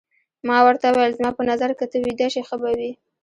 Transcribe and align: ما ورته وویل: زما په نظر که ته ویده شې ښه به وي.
ما 0.47 0.57
ورته 0.65 0.85
وویل: 0.89 1.17
زما 1.17 1.29
په 1.37 1.43
نظر 1.49 1.69
که 1.79 1.85
ته 1.91 1.97
ویده 2.05 2.27
شې 2.33 2.41
ښه 2.47 2.55
به 2.61 2.71
وي. 2.79 2.91